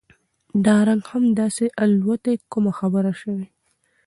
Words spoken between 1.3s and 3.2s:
داسې الوتى کومه خبره